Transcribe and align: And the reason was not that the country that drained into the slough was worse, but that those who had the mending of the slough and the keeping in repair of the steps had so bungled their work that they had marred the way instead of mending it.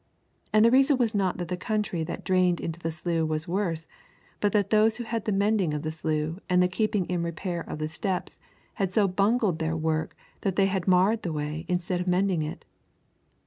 And 0.51 0.65
the 0.65 0.71
reason 0.71 0.97
was 0.97 1.13
not 1.13 1.37
that 1.37 1.49
the 1.49 1.55
country 1.55 2.03
that 2.05 2.23
drained 2.23 2.59
into 2.59 2.79
the 2.79 2.91
slough 2.91 3.27
was 3.29 3.47
worse, 3.47 3.85
but 4.39 4.51
that 4.51 4.71
those 4.71 4.97
who 4.97 5.03
had 5.03 5.25
the 5.25 5.31
mending 5.31 5.75
of 5.75 5.83
the 5.83 5.91
slough 5.91 6.39
and 6.49 6.57
the 6.59 6.67
keeping 6.67 7.05
in 7.05 7.21
repair 7.21 7.61
of 7.61 7.77
the 7.77 7.87
steps 7.87 8.39
had 8.81 8.91
so 8.91 9.07
bungled 9.07 9.59
their 9.59 9.77
work 9.77 10.15
that 10.41 10.55
they 10.55 10.65
had 10.65 10.87
marred 10.87 11.21
the 11.21 11.31
way 11.31 11.65
instead 11.67 12.01
of 12.01 12.07
mending 12.07 12.41
it. 12.41 12.65